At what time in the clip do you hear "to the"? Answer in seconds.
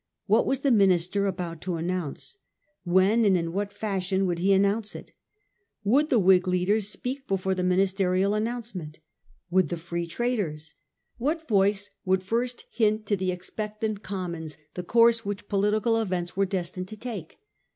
13.05-13.31